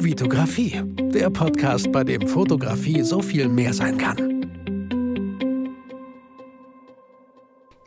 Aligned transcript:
Vitografie, 0.00 0.80
der 1.12 1.28
Podcast, 1.28 1.90
bei 1.90 2.04
dem 2.04 2.28
Fotografie 2.28 3.02
so 3.02 3.20
viel 3.20 3.48
mehr 3.48 3.74
sein 3.74 3.98
kann. 3.98 4.46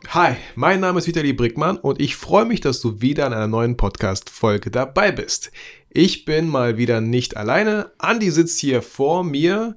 Hi, 0.08 0.36
mein 0.54 0.80
Name 0.80 0.98
ist 0.98 1.06
Vitali 1.06 1.32
Brickmann 1.32 1.78
und 1.78 2.02
ich 2.02 2.16
freue 2.16 2.44
mich, 2.44 2.60
dass 2.60 2.82
du 2.82 3.00
wieder 3.00 3.26
in 3.26 3.32
einer 3.32 3.48
neuen 3.48 3.78
Podcast-Folge 3.78 4.70
dabei 4.70 5.10
bist. 5.10 5.52
Ich 5.88 6.26
bin 6.26 6.48
mal 6.48 6.76
wieder 6.76 7.00
nicht 7.00 7.38
alleine. 7.38 7.92
Andi 7.96 8.30
sitzt 8.30 8.58
hier 8.58 8.82
vor 8.82 9.24
mir 9.24 9.74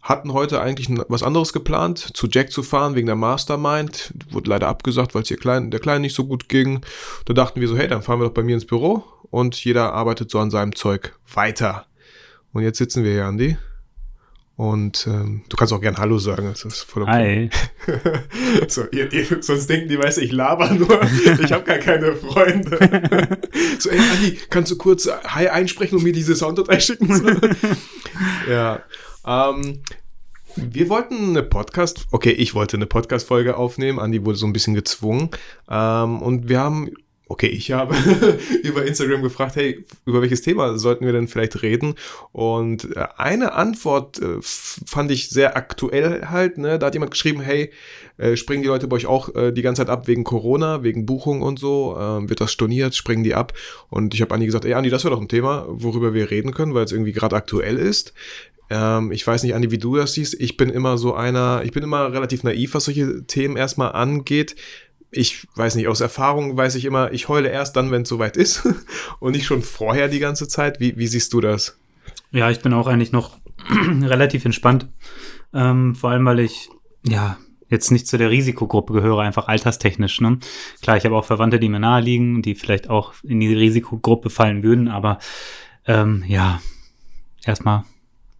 hatten 0.00 0.34
heute 0.34 0.60
eigentlich 0.60 0.88
was 1.08 1.22
anderes 1.22 1.54
geplant, 1.54 1.98
zu 1.98 2.28
Jack 2.30 2.52
zu 2.52 2.62
fahren 2.62 2.94
wegen 2.94 3.06
der 3.06 3.16
Mastermind. 3.16 4.12
Wurde 4.30 4.50
leider 4.50 4.68
abgesagt, 4.68 5.14
weil 5.14 5.22
es 5.22 5.30
ihr 5.30 5.38
Klein, 5.38 5.70
der 5.70 5.80
Kleinen 5.80 6.02
nicht 6.02 6.14
so 6.14 6.26
gut 6.26 6.50
ging. 6.50 6.82
Da 7.24 7.32
dachten 7.32 7.58
wir 7.58 7.68
so, 7.68 7.76
hey, 7.76 7.88
dann 7.88 8.02
fahren 8.02 8.20
wir 8.20 8.26
doch 8.26 8.34
bei 8.34 8.42
mir 8.42 8.54
ins 8.54 8.66
Büro 8.66 9.02
und 9.34 9.56
jeder 9.64 9.92
arbeitet 9.92 10.30
so 10.30 10.38
an 10.38 10.52
seinem 10.52 10.76
Zeug 10.76 11.18
weiter. 11.32 11.86
Und 12.52 12.62
jetzt 12.62 12.78
sitzen 12.78 13.02
wir 13.02 13.10
hier, 13.10 13.26
Andi. 13.26 13.56
Und 14.54 15.08
ähm, 15.08 15.42
du 15.48 15.56
kannst 15.56 15.72
auch 15.72 15.80
gern 15.80 15.98
Hallo 15.98 16.18
sagen, 16.18 16.46
das 16.48 16.64
ist 16.64 16.82
voll 16.82 17.02
okay. 17.02 17.50
Hi. 17.86 18.68
so, 18.68 18.84
ihr, 18.92 19.12
ihr, 19.12 19.42
sonst 19.42 19.68
denken 19.68 19.88
die, 19.88 19.98
weißt 19.98 20.18
du, 20.18 20.20
ich 20.20 20.30
laber 20.30 20.72
nur, 20.72 21.02
ich 21.42 21.52
habe 21.52 21.64
gar 21.64 21.78
keine 21.78 22.14
Freunde. 22.14 22.78
so, 23.80 23.90
ey, 23.90 23.98
Andi, 23.98 24.38
kannst 24.50 24.70
du 24.70 24.76
kurz 24.76 25.08
Hi 25.08 25.48
einsprechen 25.48 25.98
und 25.98 26.04
mir 26.04 26.12
diese 26.12 26.36
Sounddatei 26.36 26.78
schicken? 26.78 27.10
ja. 28.48 28.82
Ähm, 29.26 29.82
wir 30.54 30.88
wollten 30.88 31.30
eine 31.30 31.42
Podcast, 31.42 32.06
okay, 32.12 32.30
ich 32.30 32.54
wollte 32.54 32.76
eine 32.76 32.86
Podcast-Folge 32.86 33.56
aufnehmen, 33.56 33.98
Andi 33.98 34.24
wurde 34.24 34.38
so 34.38 34.46
ein 34.46 34.52
bisschen 34.52 34.74
gezwungen. 34.74 35.30
Ähm, 35.68 36.22
und 36.22 36.48
wir 36.48 36.60
haben, 36.60 36.92
okay, 37.26 37.46
ich 37.46 37.72
habe 37.72 37.94
über 38.62 38.84
Instagram 38.84 39.22
gefragt, 39.22 39.56
hey, 39.56 39.84
über 40.04 40.20
welches 40.20 40.42
Thema 40.42 40.78
sollten 40.78 41.06
wir 41.06 41.12
denn 41.12 41.28
vielleicht 41.28 41.62
reden? 41.62 41.94
Und 42.32 42.96
äh, 42.96 43.06
eine 43.16 43.54
Antwort 43.54 44.20
äh, 44.20 44.38
fand 44.40 45.10
ich 45.10 45.30
sehr 45.30 45.56
aktuell 45.56 46.26
halt, 46.26 46.58
ne? 46.58 46.78
Da 46.78 46.86
hat 46.86 46.94
jemand 46.94 47.12
geschrieben, 47.12 47.40
hey, 47.40 47.70
äh, 48.18 48.36
springen 48.36 48.62
die 48.62 48.68
Leute 48.68 48.86
bei 48.86 48.96
euch 48.96 49.06
auch 49.06 49.30
die 49.34 49.62
ganze 49.62 49.80
Zeit 49.80 49.90
ab 49.90 50.06
wegen 50.06 50.24
Corona, 50.24 50.82
wegen 50.82 51.06
Buchung 51.06 51.42
und 51.42 51.58
so? 51.58 51.96
Äh, 51.98 52.28
wird 52.28 52.40
das 52.40 52.52
storniert, 52.52 52.94
springen 52.94 53.24
die 53.24 53.34
ab? 53.34 53.52
Und 53.90 54.14
ich 54.14 54.20
habe 54.20 54.32
Andi 54.34 54.46
gesagt, 54.46 54.64
ey 54.64 54.74
Andi, 54.74 54.90
das 54.90 55.04
wäre 55.04 55.14
doch 55.14 55.20
ein 55.20 55.28
Thema, 55.28 55.66
worüber 55.68 56.14
wir 56.14 56.30
reden 56.30 56.52
können, 56.52 56.74
weil 56.74 56.84
es 56.84 56.92
irgendwie 56.92 57.12
gerade 57.12 57.36
aktuell 57.36 57.76
ist. 57.76 58.12
Ähm, 58.70 59.12
ich 59.12 59.26
weiß 59.26 59.42
nicht, 59.42 59.54
Andi, 59.54 59.70
wie 59.70 59.78
du 59.78 59.96
das 59.96 60.14
siehst. 60.14 60.40
Ich 60.40 60.56
bin 60.56 60.70
immer 60.70 60.98
so 60.98 61.14
einer, 61.14 61.62
ich 61.64 61.72
bin 61.72 61.82
immer 61.82 62.12
relativ 62.12 62.44
naiv, 62.44 62.74
was 62.74 62.84
solche 62.84 63.26
Themen 63.26 63.56
erstmal 63.56 63.92
angeht. 63.92 64.56
Ich 65.16 65.46
weiß 65.54 65.76
nicht, 65.76 65.88
aus 65.88 66.00
Erfahrung 66.00 66.56
weiß 66.56 66.74
ich 66.74 66.84
immer, 66.84 67.12
ich 67.12 67.28
heule 67.28 67.48
erst 67.48 67.76
dann, 67.76 67.90
wenn 67.90 68.02
es 68.02 68.08
soweit 68.08 68.36
ist 68.36 68.66
und 69.20 69.32
nicht 69.32 69.46
schon 69.46 69.62
vorher 69.62 70.08
die 70.08 70.18
ganze 70.18 70.48
Zeit. 70.48 70.80
Wie, 70.80 70.96
wie 70.96 71.06
siehst 71.06 71.32
du 71.32 71.40
das? 71.40 71.78
Ja, 72.32 72.50
ich 72.50 72.60
bin 72.60 72.72
auch 72.72 72.86
eigentlich 72.86 73.12
noch 73.12 73.38
relativ 74.02 74.44
entspannt. 74.44 74.88
Ähm, 75.52 75.94
vor 75.94 76.10
allem, 76.10 76.26
weil 76.26 76.40
ich, 76.40 76.68
ja, 77.06 77.38
jetzt 77.68 77.90
nicht 77.90 78.06
zu 78.06 78.18
der 78.18 78.30
Risikogruppe 78.30 78.92
gehöre, 78.92 79.20
einfach 79.20 79.48
alterstechnisch. 79.48 80.20
Ne? 80.20 80.38
Klar, 80.82 80.96
ich 80.96 81.04
habe 81.04 81.16
auch 81.16 81.24
Verwandte, 81.24 81.60
die 81.60 81.68
mir 81.68 81.80
nahe 81.80 82.02
liegen, 82.02 82.42
die 82.42 82.54
vielleicht 82.54 82.90
auch 82.90 83.14
in 83.22 83.40
die 83.40 83.54
Risikogruppe 83.54 84.30
fallen 84.30 84.62
würden, 84.62 84.88
aber 84.88 85.18
ähm, 85.86 86.24
ja, 86.26 86.60
erstmal 87.44 87.84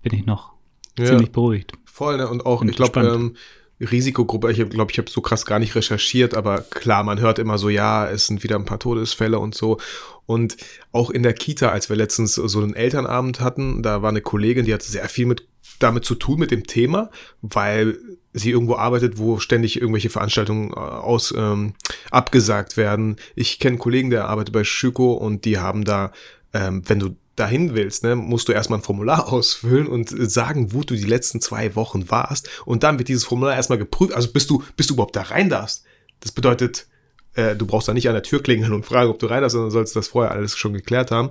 bin 0.03 0.14
ich 0.14 0.27
noch 0.27 0.53
ja, 0.98 1.06
ziemlich 1.06 1.33
beruhigt. 1.33 1.72
Voll, 1.84 2.16
ne? 2.16 2.28
Und 2.28 2.47
auch, 2.47 2.61
und 2.61 2.69
ich 2.69 2.77
glaube, 2.77 3.00
ähm, 3.00 3.36
Risikogruppe, 3.80 4.53
ich 4.53 4.69
glaube, 4.70 4.92
ich 4.92 4.98
habe 4.98 5.11
so 5.11 5.20
krass 5.20 5.47
gar 5.47 5.58
nicht 5.58 5.75
recherchiert, 5.75 6.34
aber 6.34 6.61
klar, 6.61 7.03
man 7.03 7.20
hört 7.20 7.39
immer 7.39 7.58
so, 7.58 7.69
ja, 7.69 8.08
es 8.08 8.27
sind 8.27 8.42
wieder 8.42 8.56
ein 8.56 8.64
paar 8.64 8.78
Todesfälle 8.78 9.39
und 9.39 9.55
so. 9.55 9.78
Und 10.27 10.56
auch 10.92 11.11
in 11.11 11.22
der 11.22 11.34
Kita, 11.34 11.70
als 11.70 11.89
wir 11.89 11.97
letztens 11.97 12.34
so 12.34 12.61
einen 12.61 12.75
Elternabend 12.75 13.41
hatten, 13.41 13.83
da 13.83 14.00
war 14.03 14.11
eine 14.11 14.22
Kollegin, 14.22 14.64
die 14.64 14.72
hatte 14.72 14.91
sehr 14.91 15.08
viel 15.08 15.27
mit 15.27 15.47
damit 15.81 16.05
zu 16.05 16.14
tun 16.14 16.39
mit 16.39 16.50
dem 16.50 16.66
Thema, 16.66 17.11
weil 17.42 17.98
sie 18.33 18.50
irgendwo 18.50 18.77
arbeitet, 18.77 19.19
wo 19.19 19.39
ständig 19.39 19.81
irgendwelche 19.81 20.10
Veranstaltungen 20.10 20.70
äh, 20.70 20.75
aus 20.75 21.34
ähm, 21.37 21.75
abgesagt 22.10 22.76
werden. 22.76 23.16
Ich 23.34 23.59
kenne 23.59 23.78
Kollegen, 23.78 24.10
der 24.10 24.28
arbeitet 24.28 24.53
bei 24.53 24.65
Schüko 24.65 25.12
und 25.12 25.44
die 25.44 25.59
haben 25.59 25.84
da, 25.84 26.12
ähm, 26.53 26.82
wenn 26.87 27.00
du 27.00 27.16
dahin 27.37 27.75
willst, 27.75 28.05
ne, 28.05 28.17
musst 28.17 28.49
du 28.49 28.53
erstmal 28.53 28.78
ein 28.78 28.83
Formular 28.83 29.28
ausfüllen 29.33 29.87
und 29.87 30.09
sagen, 30.31 30.72
wo 30.72 30.83
du 30.83 30.95
die 30.95 31.05
letzten 31.05 31.41
zwei 31.41 31.75
Wochen 31.75 32.11
warst. 32.11 32.49
Und 32.65 32.83
dann 32.83 32.99
wird 32.99 33.09
dieses 33.09 33.25
Formular 33.25 33.55
erstmal 33.55 33.78
geprüft. 33.78 34.15
Also 34.15 34.33
bis 34.33 34.47
du, 34.47 34.62
bis 34.77 34.87
du 34.87 34.95
überhaupt 34.95 35.17
da 35.17 35.22
rein 35.22 35.49
darfst. 35.49 35.84
Das 36.21 36.33
bedeutet, 36.33 36.87
äh, 37.34 37.56
du 37.56 37.67
brauchst 37.67 37.89
da 37.89 37.94
nicht 37.94 38.09
an 38.09 38.15
der 38.15 38.23
Tür 38.23 38.43
klingeln 38.43 38.73
und 38.73 38.87
fragen, 38.87 39.11
ob 39.11 39.19
du 39.19 39.27
rein 39.27 39.41
darfst, 39.41 39.55
sondern 39.55 39.71
sollst 39.71 39.97
das 39.97 40.09
vorher 40.09 40.33
alles 40.33 40.56
schon 40.56 40.73
geklärt 40.73 41.11
haben. 41.11 41.31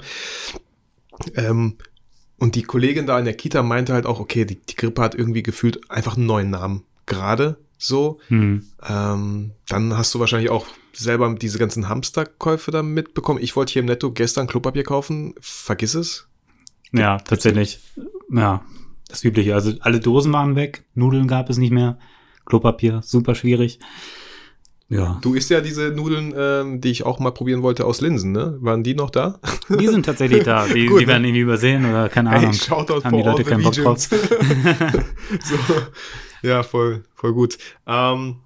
Ähm, 1.36 1.78
und 2.38 2.56
die 2.56 2.64
Kollegin 2.64 3.06
da 3.06 3.18
in 3.18 3.26
der 3.26 3.36
Kita 3.36 3.64
meinte 3.64 3.94
halt 3.94 4.06
auch, 4.06 4.20
okay, 4.20 4.46
die, 4.46 4.56
die 4.56 4.76
Grippe 4.76 5.02
hat 5.02 5.16
irgendwie 5.16 5.44
gefühlt 5.44 5.90
einfach 5.90 6.18
einen 6.18 6.26
neuen 6.26 6.50
Namen. 6.50 6.84
Gerade 7.06 7.58
so. 7.84 8.20
Hm. 8.28 8.64
Ähm, 8.88 9.52
dann 9.68 9.98
hast 9.98 10.14
du 10.14 10.20
wahrscheinlich 10.20 10.50
auch 10.50 10.66
selber 10.94 11.34
diese 11.34 11.60
ganzen 11.60 11.90
Hamsterkäufe 11.90 12.72
da 12.72 12.84
mitbekommen. 12.84 13.40
Ich 13.42 13.56
wollte 13.56 13.74
hier 13.74 13.82
im 13.82 13.88
Netto 13.88 14.12
gestern 14.12 14.48
Klopapier 14.48 14.84
kaufen. 14.84 15.34
Vergiss 15.40 15.96
es. 15.96 16.28
Ja, 16.92 17.18
tatsächlich. 17.18 17.80
Ja, 18.32 18.64
das 19.10 19.24
Übliche. 19.24 19.56
Also 19.56 19.74
alle 19.82 20.00
Dosen 20.00 20.32
waren 20.32 20.56
weg, 20.56 20.84
Nudeln 20.94 21.28
gab 21.28 21.50
es 21.50 21.58
nicht 21.58 21.72
mehr, 21.72 21.98
Klopapier, 22.46 23.02
super 23.04 23.36
schwierig. 23.36 23.80
Ja. 24.90 25.18
Du 25.22 25.34
isst 25.34 25.50
ja 25.50 25.60
diese 25.60 25.90
Nudeln, 25.90 26.34
ähm, 26.38 26.80
die 26.80 26.92
ich 26.92 27.04
auch 27.04 27.18
mal 27.18 27.32
probieren 27.32 27.64
wollte 27.64 27.86
aus 27.86 28.02
Linsen, 28.02 28.32
ne? 28.32 28.58
Waren 28.62 28.84
die 28.84 28.94
noch 28.94 29.10
da? 29.10 29.40
Die 29.68 29.88
sind 29.88 30.06
tatsächlich 30.06 30.44
da. 30.44 30.68
Die, 30.74 30.86
Gut, 30.86 31.02
die 31.02 31.08
werden 31.08 31.24
irgendwie 31.24 31.42
übersehen 31.42 31.90
oder 31.90 32.10
keine 32.10 32.30
Ahnung. 32.30 32.52
Hey, 32.52 32.70
Haben 32.70 33.18
die 33.18 33.24
Leute 33.24 33.44
keinen 33.44 33.64
Bock 33.64 33.74
drauf. 33.74 33.98
so. 34.08 34.16
Ja, 36.44 36.62
voll, 36.62 37.04
voll 37.16 37.34
gut. 37.34 37.58
Ähm, 37.88 38.38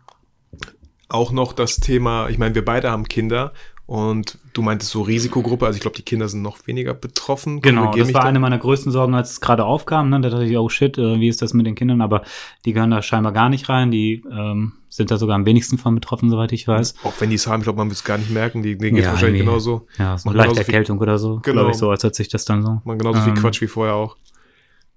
auch 1.10 1.32
noch 1.32 1.54
das 1.54 1.78
Thema, 1.78 2.30
ich 2.30 2.38
meine, 2.38 2.56
wir 2.56 2.64
beide 2.64 2.92
haben 2.92 3.08
Kinder 3.08 3.54
und 3.88 4.38
du 4.54 4.62
meintest 4.62 4.92
so 4.92 5.02
Risikogruppe, 5.02 5.66
also 5.66 5.78
ich 5.78 5.82
glaube, 5.82 5.96
die 5.96 6.04
Kinder 6.04 6.28
sind 6.28 6.42
noch 6.42 6.68
weniger 6.68 6.94
betroffen. 6.94 7.62
Genau, 7.62 7.94
das 7.96 8.14
war 8.14 8.26
eine 8.26 8.40
meiner 8.40 8.58
größten 8.58 8.92
Sorgen, 8.92 9.16
als 9.16 9.32
es 9.32 9.42
gerade 9.42 9.64
aufkam. 9.64 10.10
Ne? 10.10 10.20
Da 10.20 10.30
dachte 10.30 10.44
ich, 10.44 10.58
oh 10.58 10.68
shit, 10.68 10.98
äh, 10.98 11.20
wie 11.22 11.30
ist 11.30 11.42
das 11.42 11.54
mit 11.54 11.66
den 11.66 11.76
Kindern? 11.76 12.02
Aber 12.02 12.24
die 12.66 12.74
gehören 12.74 12.92
da 12.92 13.02
scheinbar 13.02 13.32
gar 13.32 13.48
nicht 13.48 13.70
rein. 13.70 13.90
Die 13.90 14.24
ähm, 14.30 14.74
sind 14.90 15.10
da 15.10 15.18
sogar 15.18 15.36
am 15.36 15.46
wenigsten 15.46 15.78
von 15.78 15.96
betroffen, 15.96 16.30
soweit 16.30 16.52
ich 16.52 16.68
weiß. 16.68 16.96
Auch 17.04 17.14
wenn 17.20 17.30
die 17.30 17.38
es 17.38 17.48
haben, 17.48 17.62
ich 17.62 17.64
glaube, 17.64 17.78
man 17.78 17.88
wird 17.88 17.98
es 17.98 18.04
gar 18.04 18.18
nicht 18.18 18.30
merken. 18.30 18.62
Die, 18.62 18.78
denen 18.78 18.96
geht 18.96 19.06
ja, 19.06 19.12
wahrscheinlich 19.12 19.42
genauso. 19.42 19.88
Ja, 19.98 20.18
so 20.18 20.32
leichte 20.32 20.60
Erkältung 20.60 21.00
oder 21.00 21.18
so. 21.18 21.40
Genau. 21.44 21.62
Glaube 21.62 21.72
ich, 21.72 21.78
so 21.78 21.90
als 21.90 22.04
hat 22.04 22.14
sich 22.14 22.28
das 22.28 22.44
dann 22.44 22.64
so. 22.64 22.82
Man 22.84 22.98
genauso 22.98 23.20
ähm, 23.20 23.26
viel 23.26 23.34
Quatsch 23.36 23.62
wie 23.62 23.68
vorher 23.68 23.96
auch. 23.96 24.18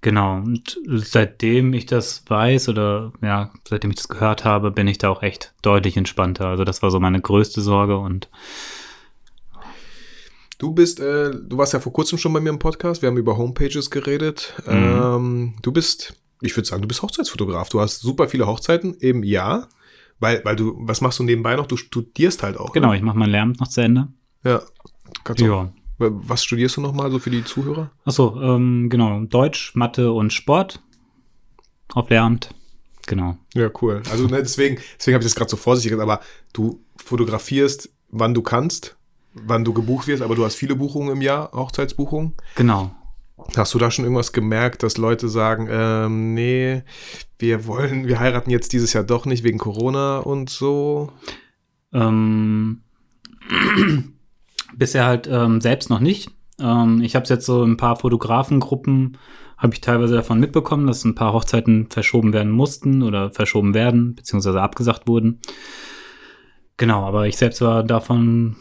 Genau, 0.02 0.36
und 0.36 0.78
seitdem 0.86 1.74
ich 1.74 1.84
das 1.84 2.24
weiß 2.26 2.70
oder 2.70 3.12
ja, 3.20 3.50
seitdem 3.68 3.90
ich 3.90 3.96
das 3.96 4.08
gehört 4.08 4.46
habe, 4.46 4.70
bin 4.70 4.88
ich 4.88 4.96
da 4.96 5.10
auch 5.10 5.22
echt 5.22 5.52
deutlich 5.60 5.96
entspannter. 5.98 6.46
Also 6.46 6.64
das 6.64 6.82
war 6.82 6.90
so 6.90 7.00
meine 7.00 7.20
größte 7.20 7.60
Sorge 7.60 7.98
und 7.98 8.28
Du 10.60 10.74
bist, 10.74 11.00
äh, 11.00 11.30
du 11.30 11.56
warst 11.56 11.72
ja 11.72 11.80
vor 11.80 11.94
kurzem 11.94 12.18
schon 12.18 12.34
bei 12.34 12.40
mir 12.40 12.50
im 12.50 12.58
Podcast, 12.58 13.00
wir 13.00 13.08
haben 13.08 13.16
über 13.16 13.38
Homepages 13.38 13.90
geredet. 13.90 14.52
Mhm. 14.66 14.72
Ähm, 14.74 15.54
du 15.62 15.72
bist, 15.72 16.14
ich 16.42 16.54
würde 16.54 16.68
sagen, 16.68 16.82
du 16.82 16.88
bist 16.88 17.00
Hochzeitsfotograf. 17.00 17.70
Du 17.70 17.80
hast 17.80 18.00
super 18.00 18.28
viele 18.28 18.46
Hochzeiten 18.46 18.92
im 18.92 19.22
Jahr, 19.22 19.70
weil, 20.18 20.44
weil 20.44 20.56
du, 20.56 20.76
was 20.80 21.00
machst 21.00 21.18
du 21.18 21.22
nebenbei 21.22 21.56
noch? 21.56 21.66
Du 21.66 21.78
studierst 21.78 22.42
halt 22.42 22.58
auch. 22.58 22.72
Genau, 22.72 22.90
ne? 22.90 22.96
ich 22.98 23.02
mache 23.02 23.16
mein 23.16 23.30
Lehramt 23.30 23.58
noch 23.58 23.68
zu 23.68 23.80
Ende. 23.80 24.08
Ja. 24.44 24.60
Kannst 25.24 25.40
ja. 25.42 25.72
Was 26.00 26.42
studierst 26.42 26.78
du 26.78 26.80
nochmal 26.80 27.10
so 27.10 27.18
für 27.18 27.30
die 27.30 27.44
Zuhörer? 27.44 27.90
Achso, 28.04 28.40
ähm, 28.40 28.88
genau. 28.88 29.20
Deutsch, 29.24 29.72
Mathe 29.74 30.12
und 30.12 30.32
Sport 30.32 30.82
auf 31.92 32.08
Lehramt. 32.08 32.54
Genau. 33.06 33.36
Ja, 33.54 33.70
cool. 33.82 34.02
Also 34.10 34.26
ne, 34.26 34.38
deswegen, 34.38 34.80
deswegen 34.98 35.14
habe 35.14 35.22
ich 35.22 35.30
das 35.30 35.36
gerade 35.36 35.50
so 35.50 35.56
vorsichtig 35.56 35.92
gesagt, 35.92 36.08
aber 36.08 36.24
du 36.52 36.80
fotografierst, 36.96 37.90
wann 38.08 38.34
du 38.34 38.42
kannst, 38.42 38.96
wann 39.34 39.64
du 39.64 39.72
gebucht 39.72 40.06
wirst, 40.06 40.22
aber 40.22 40.34
du 40.34 40.44
hast 40.44 40.54
viele 40.54 40.76
Buchungen 40.76 41.10
im 41.10 41.20
Jahr, 41.20 41.52
Hochzeitsbuchungen. 41.52 42.34
Genau. 42.54 42.92
Hast 43.56 43.74
du 43.74 43.78
da 43.78 43.90
schon 43.90 44.04
irgendwas 44.04 44.32
gemerkt, 44.32 44.82
dass 44.82 44.96
Leute 44.96 45.28
sagen, 45.28 45.68
ähm, 45.70 46.34
nee, 46.34 46.82
wir 47.38 47.66
wollen, 47.66 48.06
wir 48.06 48.20
heiraten 48.20 48.50
jetzt 48.50 48.72
dieses 48.72 48.92
Jahr 48.92 49.04
doch 49.04 49.26
nicht 49.26 49.44
wegen 49.44 49.58
Corona 49.58 50.18
und 50.18 50.50
so? 50.50 51.12
Ähm. 51.92 52.82
Bisher 54.76 55.04
halt 55.04 55.28
ähm, 55.30 55.60
selbst 55.60 55.90
noch 55.90 56.00
nicht. 56.00 56.30
Ähm, 56.60 57.00
ich 57.02 57.14
habe 57.14 57.24
es 57.24 57.30
jetzt 57.30 57.46
so 57.46 57.62
ein 57.62 57.76
paar 57.76 57.96
Fotografengruppen, 57.96 59.18
habe 59.56 59.74
ich 59.74 59.80
teilweise 59.80 60.14
davon 60.14 60.40
mitbekommen, 60.40 60.86
dass 60.86 61.04
ein 61.04 61.14
paar 61.14 61.32
Hochzeiten 61.32 61.88
verschoben 61.90 62.32
werden 62.32 62.52
mussten 62.52 63.02
oder 63.02 63.30
verschoben 63.30 63.74
werden, 63.74 64.14
beziehungsweise 64.14 64.60
abgesagt 64.60 65.06
wurden. 65.06 65.40
Genau, 66.76 67.04
aber 67.04 67.26
ich 67.26 67.36
selbst 67.36 67.60
war 67.60 67.82
davon 67.82 68.56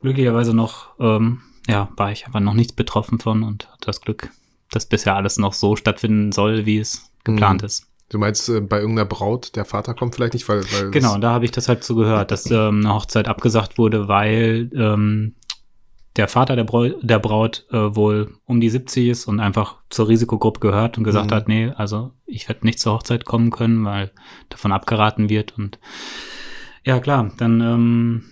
glücklicherweise 0.00 0.54
noch, 0.54 0.98
ähm, 0.98 1.40
ja, 1.68 1.88
war 1.96 2.10
ich 2.10 2.26
aber 2.26 2.40
noch 2.40 2.54
nicht 2.54 2.74
betroffen 2.74 3.20
von 3.20 3.44
und 3.44 3.68
hatte 3.68 3.86
das 3.86 4.00
Glück, 4.00 4.30
dass 4.72 4.86
bisher 4.86 5.14
alles 5.14 5.38
noch 5.38 5.52
so 5.52 5.76
stattfinden 5.76 6.32
soll, 6.32 6.66
wie 6.66 6.78
es 6.78 7.12
geplant 7.22 7.62
mhm. 7.62 7.66
ist. 7.66 7.86
Du 8.08 8.18
meinst 8.18 8.48
äh, 8.48 8.60
bei 8.60 8.80
irgendeiner 8.80 9.06
Braut, 9.06 9.54
der 9.54 9.64
Vater 9.64 9.94
kommt 9.94 10.16
vielleicht 10.16 10.34
nicht, 10.34 10.48
weil. 10.48 10.64
weil 10.72 10.90
genau, 10.90 11.16
da 11.18 11.30
habe 11.30 11.44
ich 11.44 11.52
das 11.52 11.68
halt 11.68 11.84
so 11.84 11.94
gehört, 11.94 12.32
dass 12.32 12.50
ähm, 12.50 12.80
eine 12.80 12.94
Hochzeit 12.94 13.28
abgesagt 13.28 13.78
wurde, 13.78 14.08
weil 14.08 14.68
ähm, 14.74 15.36
der 16.20 16.28
Vater 16.28 16.54
der, 16.54 16.64
Bräu 16.64 16.92
der 17.00 17.18
Braut 17.18 17.64
äh, 17.70 17.96
wohl 17.96 18.34
um 18.44 18.60
die 18.60 18.68
70 18.68 19.08
ist 19.08 19.24
und 19.24 19.40
einfach 19.40 19.76
zur 19.88 20.08
Risikogruppe 20.08 20.60
gehört 20.60 20.98
und 20.98 21.04
gesagt 21.04 21.30
mhm. 21.30 21.34
hat, 21.34 21.48
nee, 21.48 21.72
also 21.74 22.10
ich 22.26 22.46
werde 22.46 22.66
nicht 22.66 22.78
zur 22.78 22.92
Hochzeit 22.92 23.24
kommen 23.24 23.50
können, 23.50 23.86
weil 23.86 24.10
davon 24.50 24.70
abgeraten 24.70 25.30
wird. 25.30 25.56
Und 25.56 25.78
ja, 26.84 27.00
klar, 27.00 27.32
dann 27.38 27.62
ähm, 27.62 28.24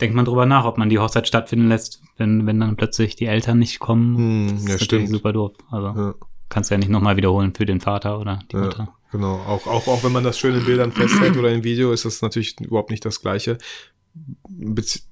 denkt 0.00 0.16
man 0.16 0.24
drüber 0.24 0.46
nach, 0.46 0.64
ob 0.64 0.78
man 0.78 0.88
die 0.88 0.98
Hochzeit 0.98 1.28
stattfinden 1.28 1.68
lässt, 1.68 2.02
wenn, 2.16 2.44
wenn 2.44 2.58
dann 2.58 2.74
plötzlich 2.74 3.14
die 3.14 3.26
Eltern 3.26 3.60
nicht 3.60 3.78
kommen. 3.78 4.46
Mhm, 4.46 4.48
das 4.56 4.66
ja, 4.66 4.74
ist 4.74 4.84
stimmt. 4.84 5.08
super 5.08 5.32
doof. 5.32 5.52
Also 5.70 5.86
ja. 5.86 6.14
kannst 6.48 6.70
du 6.70 6.74
ja 6.74 6.78
nicht 6.78 6.90
nochmal 6.90 7.16
wiederholen 7.16 7.54
für 7.54 7.66
den 7.66 7.80
Vater 7.80 8.18
oder 8.18 8.40
die 8.50 8.56
ja. 8.56 8.62
Mutter. 8.62 8.94
Genau, 9.12 9.36
auch, 9.46 9.68
auch, 9.68 9.86
auch 9.86 10.02
wenn 10.02 10.12
man 10.12 10.24
das 10.24 10.40
schön 10.40 10.56
in 10.56 10.64
Bildern 10.64 10.90
festhält 10.90 11.36
oder 11.38 11.52
im 11.52 11.62
Video, 11.62 11.92
ist 11.92 12.04
das 12.04 12.20
natürlich 12.20 12.60
überhaupt 12.60 12.90
nicht 12.90 13.04
das 13.04 13.20
Gleiche 13.20 13.58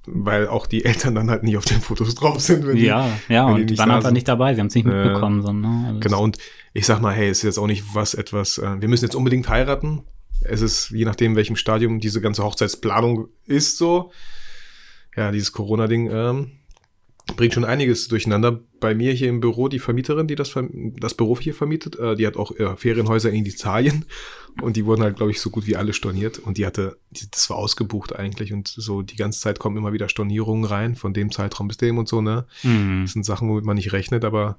weil 0.05 0.47
auch 0.47 0.67
die 0.67 0.85
Eltern 0.85 1.15
dann 1.15 1.29
halt 1.29 1.43
nicht 1.43 1.57
auf 1.57 1.65
den 1.65 1.81
Fotos 1.81 2.15
drauf 2.15 2.39
sind. 2.41 2.65
Wenn 2.67 2.77
ja, 2.77 3.09
die, 3.27 3.33
ja, 3.33 3.45
und 3.45 3.67
die 3.67 3.77
waren 3.77 3.91
einfach 3.91 4.11
nicht 4.11 4.27
dabei, 4.27 4.53
sie 4.53 4.59
haben 4.59 4.67
es 4.67 4.75
nicht 4.75 4.85
mitbekommen. 4.85 5.39
Äh, 5.39 5.43
so, 5.43 5.53
ne? 5.53 5.85
also 5.87 5.99
genau, 5.99 6.23
und 6.23 6.37
ich 6.73 6.85
sag 6.85 7.01
mal, 7.01 7.13
hey, 7.13 7.29
es 7.29 7.39
ist 7.39 7.43
jetzt 7.43 7.57
auch 7.57 7.67
nicht 7.67 7.83
was 7.93 8.13
etwas, 8.13 8.57
äh, 8.57 8.81
wir 8.81 8.87
müssen 8.87 9.05
jetzt 9.05 9.15
unbedingt 9.15 9.49
heiraten. 9.49 10.03
Es 10.41 10.61
ist, 10.61 10.91
je 10.91 11.05
nachdem, 11.05 11.35
welchem 11.35 11.55
Stadium 11.55 11.99
diese 11.99 12.21
ganze 12.21 12.43
Hochzeitsplanung 12.43 13.27
ist, 13.45 13.77
so, 13.77 14.11
ja, 15.15 15.31
dieses 15.31 15.51
Corona-Ding, 15.51 16.11
ähm, 16.11 16.51
bringt 17.35 17.53
schon 17.53 17.65
einiges 17.65 18.07
durcheinander. 18.07 18.59
Bei 18.79 18.95
mir 18.95 19.13
hier 19.13 19.29
im 19.29 19.39
Büro, 19.41 19.67
die 19.67 19.79
Vermieterin, 19.79 20.27
die 20.27 20.35
das, 20.35 20.55
das 20.99 21.13
Büro 21.13 21.39
hier 21.39 21.53
vermietet, 21.53 21.97
äh, 21.99 22.15
die 22.15 22.25
hat 22.25 22.37
auch 22.37 22.51
äh, 22.57 22.75
Ferienhäuser 22.75 23.31
in 23.31 23.45
Italien 23.45 24.05
und 24.61 24.77
die 24.77 24.85
wurden 24.85 25.03
halt, 25.03 25.17
glaube 25.17 25.31
ich, 25.31 25.41
so 25.41 25.49
gut 25.49 25.67
wie 25.67 25.75
alle 25.75 25.93
storniert 25.93 26.39
und 26.39 26.57
die 26.57 26.65
hatte, 26.65 26.97
die, 27.11 27.29
das 27.29 27.49
war 27.49 27.57
ausgebucht 27.57 28.15
eigentlich 28.15 28.53
und 28.53 28.67
so 28.67 29.01
die 29.01 29.15
ganze 29.15 29.39
Zeit 29.39 29.59
kommen 29.59 29.77
immer 29.77 29.93
wieder 29.93 30.09
Stornierungen 30.09 30.65
rein 30.65 30.95
von 30.95 31.13
dem 31.13 31.31
Zeitraum 31.31 31.67
bis 31.67 31.77
dem 31.77 31.97
und 31.97 32.07
so, 32.07 32.21
ne? 32.21 32.45
Mhm. 32.63 33.03
Das 33.03 33.13
sind 33.13 33.25
Sachen, 33.25 33.49
womit 33.49 33.65
man 33.65 33.75
nicht 33.75 33.93
rechnet, 33.93 34.23
aber 34.23 34.57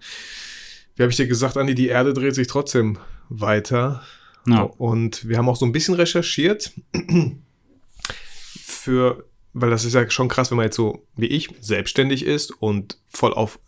wie 0.97 1.03
habe 1.03 1.11
ich 1.11 1.17
dir 1.17 1.29
gesagt, 1.29 1.57
Andi, 1.57 1.75
die 1.75 1.89
Erde 1.89 2.13
dreht 2.13 2.35
sich 2.35 2.49
trotzdem 2.49 2.99
weiter. 3.29 4.03
No. 4.45 4.65
Und 4.65 5.29
wir 5.29 5.39
haben 5.39 5.49
auch 5.49 5.57
so 5.57 5.65
ein 5.65 5.73
bisschen 5.73 5.95
recherchiert 5.95 6.73
für 8.57 9.25
weil 9.61 9.71
das 9.71 9.85
ist 9.85 9.95
ja 9.95 10.09
schon 10.11 10.29
krass, 10.29 10.51
wenn 10.51 10.57
man 10.57 10.67
jetzt 10.67 10.77
so 10.77 11.07
wie 11.17 11.27
ich 11.27 11.49
selbstständig 11.61 12.25
ist 12.25 12.51
und 12.51 12.99
voll 13.09 13.35
auf 13.35 13.59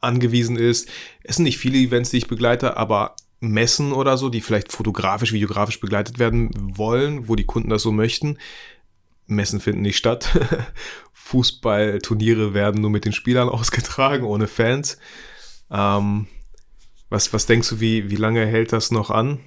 angewiesen 0.00 0.56
ist. 0.56 0.88
Es 1.22 1.36
sind 1.36 1.44
nicht 1.44 1.58
viele 1.58 1.78
Events, 1.78 2.10
die 2.10 2.18
ich 2.18 2.28
begleite, 2.28 2.76
aber 2.76 3.16
Messen 3.40 3.92
oder 3.92 4.16
so, 4.18 4.28
die 4.28 4.40
vielleicht 4.40 4.72
fotografisch, 4.72 5.32
videografisch 5.32 5.80
begleitet 5.80 6.18
werden 6.18 6.50
wollen, 6.54 7.28
wo 7.28 7.36
die 7.36 7.46
Kunden 7.46 7.70
das 7.70 7.82
so 7.82 7.92
möchten. 7.92 8.38
Messen 9.26 9.60
finden 9.60 9.82
nicht 9.82 9.96
statt. 9.96 10.28
Fußballturniere 11.12 12.54
werden 12.54 12.80
nur 12.80 12.90
mit 12.90 13.04
den 13.04 13.12
Spielern 13.12 13.48
ausgetragen, 13.50 14.24
ohne 14.24 14.46
Fans. 14.46 14.98
Ähm, 15.70 16.26
was, 17.08 17.32
was 17.32 17.46
denkst 17.46 17.68
du, 17.70 17.80
wie, 17.80 18.10
wie 18.10 18.16
lange 18.16 18.46
hält 18.46 18.72
das 18.72 18.90
noch 18.90 19.10
an? 19.10 19.40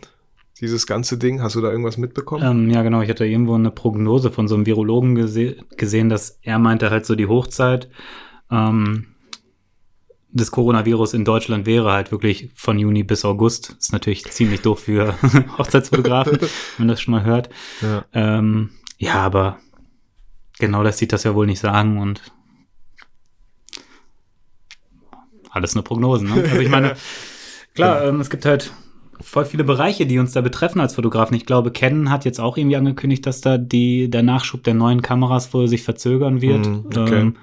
Dieses 0.64 0.88
ganze 0.88 1.18
Ding? 1.18 1.42
Hast 1.42 1.56
du 1.56 1.62
da 1.62 1.70
irgendwas 1.70 1.98
mitbekommen? 1.98 2.44
Ähm, 2.44 2.70
ja, 2.72 2.84
genau. 2.84 3.02
Ich 3.02 3.10
hatte 3.10 3.26
irgendwo 3.26 3.54
eine 3.54 3.70
Prognose 3.70 4.32
von 4.32 4.48
so 4.48 4.56
einem 4.56 4.66
Virologen 4.66 5.14
gese 5.14 5.58
gesehen, 5.76 6.08
dass 6.08 6.40
er 6.42 6.58
meinte 6.58 6.90
halt 6.90 7.06
so 7.06 7.16
die 7.16 7.28
Hochzeit 7.28 7.90
ähm, 8.50 9.08
des 10.30 10.52
Coronavirus 10.52 11.16
in 11.16 11.26
Deutschland 11.26 11.66
wäre 11.66 11.92
halt 11.92 12.14
wirklich 12.14 12.50
von 12.56 12.80
Juni 12.80 13.04
bis 13.04 13.26
August. 13.26 13.76
Ist 13.78 13.92
natürlich 13.92 14.24
ziemlich 14.32 14.62
doof 14.62 14.80
für 14.80 15.16
Hochzeitsfotografen, 15.58 16.40
wenn 16.40 16.50
man 16.78 16.88
das 16.88 17.02
schon 17.02 17.12
mal 17.12 17.26
hört. 17.26 17.50
Ja. 17.82 18.06
Ähm, 18.14 18.70
ja, 18.98 19.16
aber 19.16 19.60
genau 20.60 20.82
das 20.82 20.98
sieht 20.98 21.12
das 21.12 21.26
ja 21.26 21.36
wohl 21.36 21.46
nicht 21.46 21.60
sagen 21.60 22.00
und 22.00 22.22
alles 25.50 25.76
nur 25.76 25.84
Prognosen. 25.84 26.30
Ne? 26.30 26.42
Also 26.42 26.62
ich 26.62 26.70
meine, 26.70 26.96
klar, 27.76 28.06
ähm, 28.06 28.22
es 28.22 28.30
gibt 28.30 28.46
halt 28.46 28.72
voll 29.22 29.46
viele 29.46 29.64
Bereiche, 29.64 30.06
die 30.06 30.20
uns 30.20 30.34
da 30.34 30.42
betreffen 30.42 30.80
als 30.80 30.96
Fotografen. 30.96 31.36
Ich 31.36 31.46
glaube, 31.46 31.72
Canon 31.72 32.10
hat 32.10 32.26
jetzt 32.26 32.40
auch 32.40 32.58
irgendwie 32.58 32.76
angekündigt, 32.76 33.26
dass 33.26 33.42
da 33.42 33.58
die, 33.58 34.10
der 34.10 34.24
Nachschub 34.24 34.64
der 34.64 34.74
neuen 34.74 35.02
Kameras 35.02 35.54
wohl 35.54 35.68
sich 35.68 35.84
verzögern 35.84 36.42
wird. 36.42 36.66
Mm, 36.66 36.88
okay. 36.88 37.22
ähm, 37.22 37.38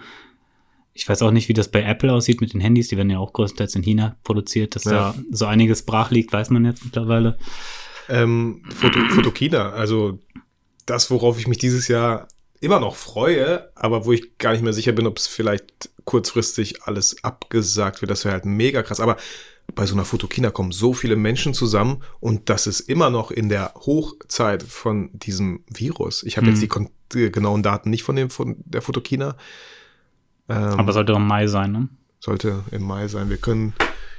ich 0.92 1.08
weiß 1.08 1.22
auch 1.22 1.30
nicht, 1.30 1.48
wie 1.48 1.54
das 1.54 1.70
bei 1.70 1.82
Apple 1.82 2.12
aussieht 2.12 2.40
mit 2.40 2.52
den 2.52 2.60
Handys. 2.60 2.88
Die 2.88 2.96
werden 2.96 3.10
ja 3.10 3.18
auch 3.18 3.32
größtenteils 3.32 3.74
in 3.74 3.82
China 3.82 4.16
produziert. 4.24 4.76
Dass 4.76 4.84
ja. 4.84 4.90
da 4.90 5.14
so 5.30 5.46
einiges 5.46 5.84
brach 5.84 6.10
liegt, 6.10 6.32
weiß 6.32 6.50
man 6.50 6.64
jetzt 6.64 6.84
mittlerweile. 6.84 7.38
Ähm, 8.08 8.62
Foto, 8.68 8.98
Fotokina, 9.08 9.70
also 9.70 10.18
das, 10.84 11.10
worauf 11.10 11.38
ich 11.38 11.46
mich 11.46 11.58
dieses 11.58 11.86
Jahr 11.88 12.26
immer 12.60 12.78
noch 12.78 12.94
freue, 12.94 13.70
aber 13.74 14.04
wo 14.04 14.12
ich 14.12 14.38
gar 14.38 14.52
nicht 14.52 14.62
mehr 14.62 14.72
sicher 14.72 14.92
bin, 14.92 15.06
ob 15.06 15.16
es 15.18 15.26
vielleicht 15.26 15.90
kurzfristig 16.04 16.82
alles 16.84 17.24
abgesagt 17.24 18.02
wird. 18.02 18.10
Das 18.10 18.24
wäre 18.24 18.34
halt 18.34 18.44
mega 18.44 18.82
krass. 18.82 19.00
Aber 19.00 19.16
bei 19.74 19.86
so 19.86 19.94
einer 19.94 20.04
Fotokina 20.04 20.50
kommen 20.50 20.72
so 20.72 20.92
viele 20.92 21.16
Menschen 21.16 21.54
zusammen 21.54 22.02
und 22.18 22.50
das 22.50 22.66
ist 22.66 22.80
immer 22.80 23.08
noch 23.10 23.30
in 23.30 23.48
der 23.48 23.72
Hochzeit 23.74 24.62
von 24.62 25.10
diesem 25.12 25.64
Virus. 25.68 26.22
Ich 26.22 26.36
habe 26.36 26.46
mhm. 26.48 26.52
jetzt 26.52 26.62
die, 26.62 26.88
die, 27.12 27.32
genauen 27.32 27.62
Daten 27.62 27.90
nicht 27.90 28.02
von, 28.02 28.16
dem, 28.16 28.30
von 28.30 28.56
der 28.64 28.82
Fotokina. 28.82 29.36
Ähm, 30.48 30.56
Aber 30.56 30.92
sollte 30.92 31.12
im 31.12 31.26
Mai 31.26 31.46
sein, 31.46 31.72
ne? 31.72 31.88
Sollte 32.18 32.64
im 32.72 32.82
Mai 32.82 33.08
sein. 33.08 33.30
Wir 33.30 33.38
können 33.38 33.72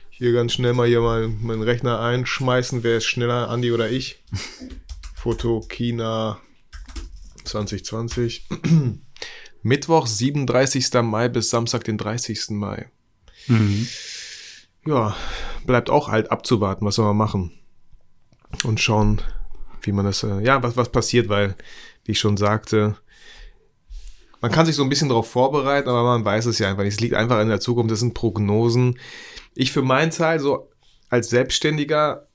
hier 0.09 0.33
ganz 0.33 0.53
schnell 0.53 0.73
mal 0.73 0.87
hier 0.87 1.01
mal 1.01 1.27
meinen 1.27 1.61
Rechner 1.61 1.99
einschmeißen. 1.99 2.83
Wer 2.83 2.97
ist 2.97 3.05
schneller, 3.05 3.49
Andi 3.49 3.71
oder 3.71 3.89
ich? 3.91 4.23
Fotokina 5.15 6.39
2020. 7.43 8.47
Mittwoch, 9.63 10.07
37. 10.07 10.91
Mai 11.03 11.29
bis 11.29 11.49
Samstag, 11.49 11.83
den 11.83 11.97
30. 11.97 12.51
Mai. 12.51 12.89
Mhm 13.47 13.87
ja, 14.85 15.15
bleibt 15.65 15.89
auch 15.89 16.09
halt 16.09 16.31
abzuwarten, 16.31 16.85
was 16.85 16.95
soll 16.95 17.05
man 17.05 17.17
machen. 17.17 17.51
Und 18.63 18.79
schauen, 18.79 19.21
wie 19.81 19.91
man 19.91 20.05
das, 20.05 20.23
äh, 20.23 20.41
ja, 20.41 20.61
was, 20.63 20.75
was 20.75 20.89
passiert, 20.89 21.29
weil, 21.29 21.55
wie 22.03 22.11
ich 22.11 22.19
schon 22.19 22.37
sagte, 22.37 22.97
man 24.41 24.51
kann 24.51 24.65
sich 24.65 24.75
so 24.75 24.83
ein 24.83 24.89
bisschen 24.89 25.09
darauf 25.09 25.29
vorbereiten, 25.29 25.87
aber 25.87 26.03
man 26.03 26.25
weiß 26.25 26.47
es 26.47 26.57
ja 26.57 26.69
einfach 26.69 26.83
nicht. 26.83 26.95
Es 26.95 26.99
liegt 26.99 27.13
einfach 27.13 27.39
in 27.41 27.47
der 27.47 27.59
Zukunft, 27.59 27.91
das 27.91 27.99
sind 27.99 28.15
Prognosen. 28.15 28.99
Ich 29.53 29.71
für 29.71 29.83
meinen 29.83 30.11
Teil, 30.11 30.39
so 30.39 30.71
als 31.09 31.29
Selbstständiger, 31.29 32.27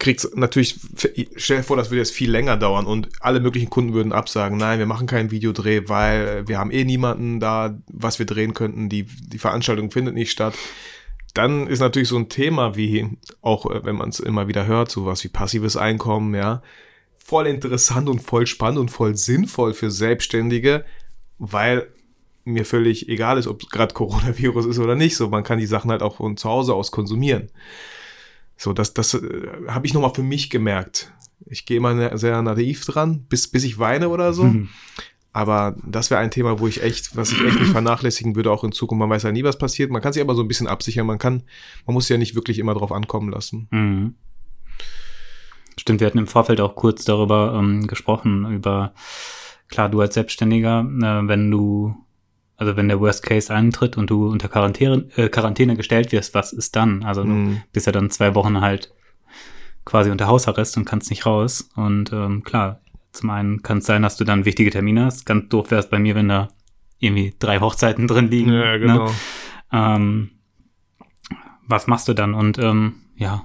krieg's 0.00 0.28
natürlich, 0.34 0.80
stell 1.36 1.58
dir 1.58 1.62
vor, 1.62 1.76
das 1.76 1.90
würde 1.90 1.98
jetzt 1.98 2.12
viel 2.12 2.30
länger 2.30 2.56
dauern 2.56 2.86
und 2.86 3.08
alle 3.20 3.38
möglichen 3.38 3.70
Kunden 3.70 3.92
würden 3.92 4.12
absagen, 4.12 4.58
nein, 4.58 4.80
wir 4.80 4.86
machen 4.86 5.06
keinen 5.06 5.30
Videodreh, 5.30 5.82
weil 5.86 6.48
wir 6.48 6.58
haben 6.58 6.72
eh 6.72 6.84
niemanden 6.84 7.38
da, 7.38 7.78
was 7.86 8.18
wir 8.18 8.26
drehen 8.26 8.54
könnten, 8.54 8.88
die, 8.88 9.04
die 9.04 9.38
Veranstaltung 9.38 9.92
findet 9.92 10.14
nicht 10.14 10.32
statt 10.32 10.54
dann 11.34 11.66
ist 11.66 11.80
natürlich 11.80 12.08
so 12.08 12.16
ein 12.16 12.28
Thema 12.28 12.76
wie, 12.76 13.18
auch 13.40 13.66
äh, 13.70 13.84
wenn 13.84 13.96
man 13.96 14.08
es 14.08 14.20
immer 14.20 14.48
wieder 14.48 14.66
hört, 14.66 14.90
sowas 14.90 15.22
wie 15.24 15.28
passives 15.28 15.76
Einkommen, 15.76 16.34
ja, 16.34 16.62
voll 17.18 17.46
interessant 17.46 18.08
und 18.08 18.20
voll 18.20 18.46
spannend 18.46 18.78
und 18.80 18.90
voll 18.90 19.16
sinnvoll 19.16 19.74
für 19.74 19.90
Selbstständige, 19.90 20.84
weil 21.38 21.88
mir 22.44 22.64
völlig 22.64 23.08
egal 23.08 23.38
ist, 23.38 23.46
ob 23.46 23.70
gerade 23.70 23.94
Coronavirus 23.94 24.66
ist 24.66 24.78
oder 24.78 24.96
nicht. 24.96 25.16
So, 25.16 25.28
man 25.28 25.44
kann 25.44 25.58
die 25.58 25.66
Sachen 25.66 25.90
halt 25.90 26.02
auch 26.02 26.16
von 26.16 26.36
zu 26.36 26.48
Hause 26.48 26.74
aus 26.74 26.90
konsumieren. 26.90 27.50
So, 28.60 28.74
das, 28.74 28.92
das 28.92 29.14
äh, 29.14 29.48
habe 29.68 29.86
ich 29.86 29.94
nochmal 29.94 30.12
für 30.14 30.22
mich 30.22 30.50
gemerkt. 30.50 31.14
Ich 31.46 31.64
gehe 31.64 31.78
immer 31.78 32.18
sehr 32.18 32.42
naiv 32.42 32.84
dran, 32.84 33.24
bis, 33.26 33.48
bis 33.48 33.64
ich 33.64 33.78
weine 33.78 34.10
oder 34.10 34.34
so. 34.34 34.44
Mhm. 34.44 34.68
Aber 35.32 35.76
das 35.86 36.10
wäre 36.10 36.20
ein 36.20 36.30
Thema, 36.30 36.60
wo 36.60 36.66
ich 36.66 36.82
echt, 36.82 37.16
was 37.16 37.32
ich 37.32 37.42
echt 37.42 37.58
nicht 37.58 37.72
vernachlässigen 37.72 38.36
würde, 38.36 38.52
auch 38.52 38.62
in 38.62 38.72
Zukunft. 38.72 39.00
Man 39.00 39.08
weiß 39.08 39.22
ja 39.22 39.32
nie, 39.32 39.44
was 39.44 39.56
passiert. 39.56 39.90
Man 39.90 40.02
kann 40.02 40.12
sich 40.12 40.20
aber 40.20 40.34
so 40.34 40.42
ein 40.42 40.48
bisschen 40.48 40.66
absichern. 40.66 41.06
Man 41.06 41.16
kann, 41.16 41.44
man 41.86 41.94
muss 41.94 42.10
ja 42.10 42.18
nicht 42.18 42.34
wirklich 42.34 42.58
immer 42.58 42.74
drauf 42.74 42.92
ankommen 42.92 43.30
lassen. 43.30 43.66
Mhm. 43.70 44.14
Stimmt, 45.78 46.00
wir 46.00 46.06
hatten 46.06 46.18
im 46.18 46.26
Vorfeld 46.26 46.60
auch 46.60 46.76
kurz 46.76 47.04
darüber 47.04 47.54
ähm, 47.58 47.86
gesprochen, 47.86 48.52
über, 48.52 48.92
klar, 49.68 49.88
du 49.88 50.02
als 50.02 50.12
Selbstständiger, 50.12 50.80
äh, 50.80 51.28
wenn 51.28 51.50
du, 51.50 51.94
also 52.60 52.76
wenn 52.76 52.88
der 52.88 53.00
Worst 53.00 53.22
Case 53.22 53.52
eintritt 53.52 53.96
und 53.96 54.10
du 54.10 54.28
unter 54.28 54.50
Quarantäne, 54.50 55.06
äh, 55.16 55.30
Quarantäne 55.30 55.76
gestellt 55.76 56.12
wirst, 56.12 56.34
was 56.34 56.52
ist 56.52 56.76
dann? 56.76 57.02
Also 57.04 57.22
du 57.22 57.30
mhm. 57.30 57.62
bist 57.72 57.86
ja 57.86 57.92
dann 57.92 58.10
zwei 58.10 58.34
Wochen 58.34 58.60
halt 58.60 58.92
quasi 59.86 60.10
unter 60.10 60.26
Hausarrest 60.26 60.76
und 60.76 60.84
kannst 60.84 61.08
nicht 61.08 61.24
raus. 61.24 61.70
Und 61.74 62.12
ähm, 62.12 62.42
klar, 62.42 62.80
zum 63.12 63.30
einen 63.30 63.62
kann 63.62 63.78
es 63.78 63.86
sein, 63.86 64.02
dass 64.02 64.18
du 64.18 64.24
dann 64.24 64.44
wichtige 64.44 64.70
Termine 64.70 65.06
hast. 65.06 65.24
Ganz 65.24 65.48
doof 65.48 65.70
wäre 65.70 65.80
es 65.80 65.88
bei 65.88 65.98
mir, 65.98 66.14
wenn 66.14 66.28
da 66.28 66.50
irgendwie 66.98 67.34
drei 67.38 67.60
Hochzeiten 67.60 68.06
drin 68.06 68.28
liegen. 68.28 68.52
Ja, 68.52 68.72
ne? 68.72 68.78
genau. 68.78 69.06
Ne? 69.06 69.12
Ähm, 69.72 70.30
was 71.66 71.86
machst 71.86 72.08
du 72.08 72.12
dann? 72.12 72.34
Und 72.34 72.58
ähm, 72.58 72.96
ja. 73.16 73.42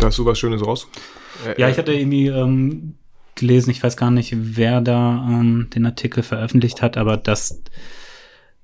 Da 0.00 0.08
hast 0.08 0.18
du 0.18 0.26
was 0.26 0.36
Schönes 0.36 0.66
raus? 0.66 0.88
Ja, 1.56 1.68
ich 1.68 1.78
hatte 1.78 1.92
irgendwie 1.92 2.26
ähm, 2.26 2.96
gelesen, 3.34 3.70
ich 3.70 3.82
weiß 3.82 3.96
gar 3.96 4.10
nicht, 4.10 4.34
wer 4.36 4.80
da 4.80 5.26
ähm, 5.28 5.68
den 5.74 5.86
Artikel 5.86 6.22
veröffentlicht 6.22 6.82
hat, 6.82 6.96
aber 6.96 7.16
dass 7.16 7.62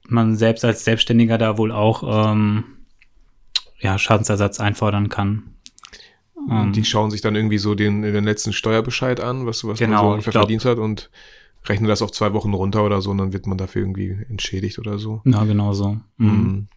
man 0.07 0.37
selbst 0.37 0.65
als 0.65 0.85
Selbstständiger 0.85 1.39
da 1.39 1.59
wohl 1.59 1.73
auch 1.73 2.33
ähm, 2.33 2.65
ja, 3.79 3.99
Schadensersatz 3.99 4.61
einfordern 4.61 5.09
kann. 5.09 5.55
Die 6.49 6.79
ähm. 6.79 6.85
schauen 6.85 7.11
sich 7.11 7.21
dann 7.21 7.37
irgendwie 7.37 7.59
so 7.59 7.75
den, 7.75 8.03
den 8.03 8.25
letzten 8.25 8.53
Steuerbescheid 8.53 9.21
an, 9.21 9.45
was, 9.45 9.65
was 9.65 9.79
genau, 9.79 9.97
man 9.97 10.03
so 10.03 10.11
ungefähr 10.13 10.33
verdient 10.33 10.65
hat 10.65 10.79
und 10.79 11.11
rechne 11.67 11.89
das 11.89 12.01
auf 12.01 12.13
zwei 12.13 12.33
Wochen 12.33 12.55
runter 12.55 12.85
oder 12.85 13.03
so 13.03 13.11
und 13.11 13.19
dann 13.19 13.33
wird 13.33 13.47
man 13.47 13.59
dafür 13.59 13.83
irgendwie 13.83 14.17
entschädigt 14.31 14.79
oder 14.79 14.99
so. 14.99 15.21
Ja, 15.25 15.45
genau 15.45 15.75
so. 15.75 15.99
Mhm. 16.17 16.69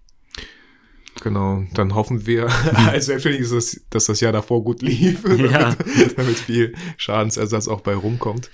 Genau, 1.22 1.63
dann 1.74 1.94
hoffen 1.96 2.25
wir 2.25 2.48
als 2.88 3.06
Selbstständige, 3.06 3.48
dass, 3.48 3.80
dass 3.90 4.06
das 4.06 4.20
Jahr 4.20 4.32
davor 4.32 4.63
gut 4.63 4.82
lief, 4.82 5.24
Ja. 5.38 5.74
damit, 5.75 6.18
damit 6.18 6.38
viel 6.38 6.74
Schadensersatz 6.98 7.68
auch 7.68 7.82
bei 7.82 7.94
rumkommt. 7.96 8.50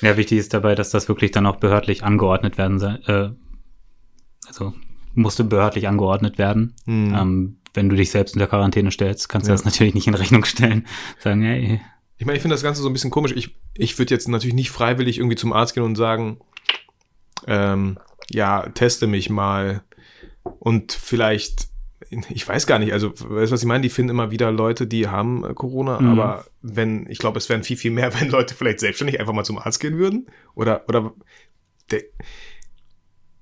Ja, 0.00 0.16
wichtig 0.16 0.38
ist 0.38 0.52
dabei, 0.52 0.74
dass 0.74 0.90
das 0.90 1.08
wirklich 1.08 1.30
dann 1.30 1.46
auch 1.46 1.56
behördlich 1.56 2.02
angeordnet 2.02 2.58
werden 2.58 2.78
soll. 2.80 3.00
Äh, 3.06 4.48
also 4.48 4.74
musste 5.14 5.44
behördlich 5.44 5.86
angeordnet 5.88 6.38
werden. 6.38 6.74
Mhm. 6.86 7.14
Ähm, 7.14 7.56
wenn 7.74 7.88
du 7.88 7.96
dich 7.96 8.10
selbst 8.10 8.34
in 8.34 8.38
der 8.40 8.48
Quarantäne 8.48 8.90
stellst, 8.90 9.28
kannst 9.28 9.46
du 9.46 9.50
Ja. 9.50 9.54
das 9.54 9.64
natürlich 9.64 9.94
nicht 9.94 10.06
in 10.08 10.14
Rechnung 10.14 10.44
stellen. 10.44 10.86
Sagen, 11.20 11.42
hey, 11.42 11.80
Ich 12.18 12.26
meine, 12.26 12.36
ich 12.36 12.42
finde 12.42 12.54
das 12.54 12.62
Ganze 12.62 12.82
so 12.82 12.88
ein 12.88 12.92
bisschen 12.92 13.10
komisch. 13.10 13.32
Ich, 13.36 13.56
ich 13.74 13.96
würde 13.98 14.12
jetzt 14.12 14.28
natürlich 14.28 14.54
nicht 14.54 14.70
freiwillig 14.70 15.18
irgendwie 15.18 15.36
zum 15.36 15.52
Arzt 15.52 15.74
gehen 15.74 15.84
und 15.84 15.94
sagen, 15.96 16.38
ähm, 17.46 17.98
ja, 18.30 18.68
teste 18.70 19.06
mich 19.06 19.30
mal 19.30 19.82
und 20.58 20.92
vielleicht, 20.92 21.68
ich 22.10 22.46
weiß 22.48 22.66
gar 22.66 22.78
nicht, 22.78 22.92
also, 22.92 23.10
weißt 23.12 23.50
du, 23.50 23.54
was 23.54 23.60
ich 23.62 23.66
meine? 23.66 23.82
Die 23.82 23.88
finden 23.90 24.10
immer 24.10 24.30
wieder 24.30 24.50
Leute, 24.52 24.86
die 24.86 25.08
haben 25.08 25.44
äh, 25.44 25.54
Corona, 25.54 26.00
Mhm. 26.00 26.08
aber 26.08 26.44
wenn, 26.60 27.06
ich 27.10 27.18
glaube, 27.18 27.38
es 27.38 27.48
wären 27.48 27.62
viel, 27.64 27.76
viel 27.76 27.90
mehr, 27.90 28.12
wenn 28.20 28.28
Leute 28.30 28.54
vielleicht 28.54 28.80
selbstständig 28.80 29.20
einfach 29.20 29.32
mal 29.32 29.44
zum 29.44 29.58
Arzt 29.58 29.80
gehen 29.80 29.98
würden. 29.98 30.26
Oder, 30.54 30.84
oder, 30.88 31.12
der, 31.90 32.02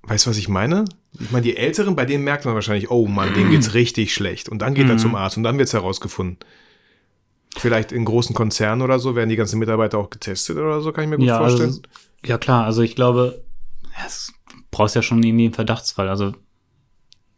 weißt 0.03 0.27
du, 0.27 0.31
was 0.31 0.37
ich 0.39 0.49
meine? 0.49 0.85
Ich 1.19 1.31
meine, 1.31 1.43
die 1.43 1.57
Älteren, 1.57 1.97
bei 1.97 2.05
denen 2.05 2.25
merkt 2.25 2.45
man 2.45 2.55
wahrscheinlich, 2.55 2.91
oh 2.91 3.07
Mann, 3.07 3.35
denen 3.35 3.51
geht's 3.51 3.75
richtig 3.75 4.15
schlecht. 4.15 4.49
Und 4.49 4.61
dann 4.61 4.75
geht 4.75 4.89
er 4.89 4.95
Mhm. 4.95 4.99
zum 5.01 5.15
Arzt 5.15 5.37
und 5.37 5.43
dann 5.43 5.59
wird's 5.59 5.73
herausgefunden. 5.73 6.39
Vielleicht 7.57 7.91
in 7.93 8.05
großen 8.05 8.35
Konzernen 8.35 8.81
oder 8.81 8.99
so 9.01 9.17
werden 9.17 9.29
die 9.29 9.37
ganzen 9.37 9.59
Mitarbeiter 9.59 9.99
auch 9.99 10.09
getestet 10.09 10.57
oder 10.57 10.81
so, 10.81 10.93
kann 10.93 11.05
ich 11.05 11.11
mir 11.11 11.19
gut 11.19 11.27
ja, 11.27 11.37
vorstellen. 11.39 11.71
also, 11.71 11.83
ja 12.25 12.39
klar, 12.39 12.65
also 12.65 12.83
ich 12.83 12.95
glaube, 12.95 13.43
ja, 13.99 14.07
es- 14.07 14.33
du 14.51 14.57
brauchst 14.71 14.95
ja 14.95 15.03
schon 15.03 15.23
irgendwie 15.23 15.47
einen 15.47 15.55
Verdachtsfall. 15.55 16.09
Also 16.09 16.33